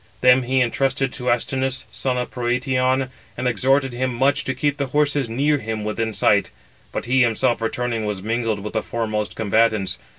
[0.21, 4.87] Them he intrusted to Astynous, son of Protiaon, and exhorted him much to keep the
[4.87, 6.49] horses near him within sight;
[6.91, 9.99] but he himself returning was mingled with the foremost combatants.